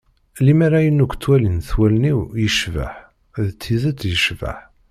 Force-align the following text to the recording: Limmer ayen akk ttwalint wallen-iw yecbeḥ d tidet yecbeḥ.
Limmer 0.45 0.71
ayen 0.79 1.03
akk 1.03 1.13
ttwalint 1.15 1.69
wallen-iw 1.77 2.19
yecbeḥ 2.41 2.93
d 3.45 3.47
tidet 3.61 3.99
yecbeḥ. 4.11 4.57